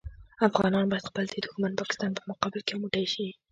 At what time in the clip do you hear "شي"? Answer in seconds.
3.13-3.27